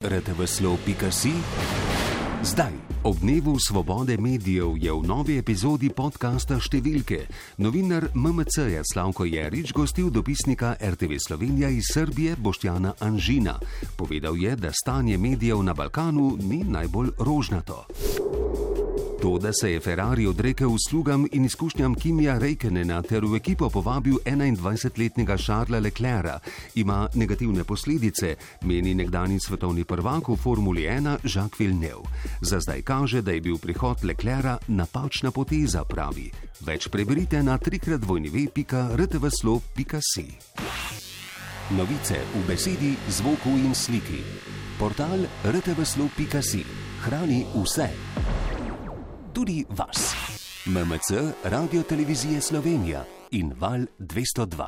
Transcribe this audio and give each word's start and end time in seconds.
rtvslo.si. 0.00 1.32
Zdaj, 2.42 2.72
ob 3.04 3.16
dnevu 3.20 3.58
svobode 3.68 4.16
medijev, 4.16 4.72
je 4.80 4.92
v 4.92 5.02
novi 5.04 5.36
epizodi 5.36 5.90
podcasta 5.92 6.56
Številke 6.56 7.26
novinar 7.60 8.06
MMC-ja 8.16 8.80
Slavko 8.80 9.28
Jerič 9.28 9.74
gostil 9.76 10.08
dopisnika 10.08 10.72
RTV 10.80 11.20
Slovenija 11.20 11.68
iz 11.68 11.92
Srbije 11.92 12.40
Boštjana 12.40 12.94
Anžina. 12.96 13.58
Povedal 14.00 14.40
je, 14.40 14.56
da 14.56 14.72
stanje 14.72 15.20
medijev 15.20 15.60
na 15.60 15.76
Balkanu 15.76 16.32
ni 16.40 16.64
najbolj 16.64 17.12
rožnato. 17.20 17.84
To, 19.20 19.38
da 19.38 19.52
se 19.52 19.72
je 19.72 19.80
Ferrari 19.80 20.26
odrekel 20.26 20.72
uslugam 20.72 21.26
in 21.32 21.44
izkušnjam 21.44 21.94
Kimija 21.94 22.38
Reikenena 22.38 23.02
ter 23.02 23.24
v 23.24 23.36
ekipo 23.36 23.68
povabil 23.68 24.14
21-letnega 24.24 25.36
Šarla 25.36 25.78
Leclerca, 25.78 26.38
ima 26.74 27.08
negativne 27.14 27.64
posledice, 27.64 28.34
meni 28.62 28.94
nekdani 28.94 29.40
svetovni 29.40 29.84
prvak 29.84 30.28
v 30.28 30.36
Formuli 30.36 30.82
1 30.82 31.18
Jacques 31.34 31.60
Villeneuve. 31.60 32.08
Za 32.40 32.60
zdaj 32.60 32.82
kaže, 32.82 33.22
da 33.22 33.32
je 33.32 33.40
bil 33.40 33.58
prihod 33.58 34.04
Leclerca 34.04 34.58
napačna 34.68 35.30
poteza, 35.30 35.84
pravi. 35.84 36.30
Več 36.60 36.88
preberite 36.88 37.42
na 37.42 37.58
trikratvojneve.rtvslo.si. 37.58 40.24
Novice 41.70 42.20
v 42.34 42.46
besedi, 42.48 42.96
zvoku 43.08 43.50
in 43.50 43.74
sliki. 43.74 44.22
Portal 44.78 45.18
rtvslo.si 45.44 46.64
hrani 47.04 47.44
vse 47.54 47.88
tudi 49.32 49.64
vas. 49.68 50.14
MMC, 50.66 51.34
Radio 51.44 51.82
Televizije 51.82 52.40
Slovenija 52.40 53.04
in 53.30 53.52
Val 53.60 53.86
202. 53.98 54.66